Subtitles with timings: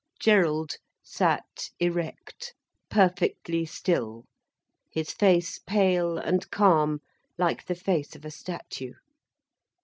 [0.19, 2.55] Gerald sat erect,
[2.89, 4.25] perfectly still,
[4.89, 7.01] his face pale and calm,
[7.37, 8.93] like the face of a statue.